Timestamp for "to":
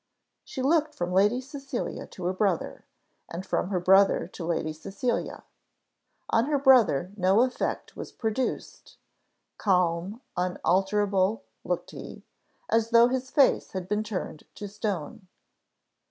2.07-2.23, 4.29-4.43, 14.55-14.67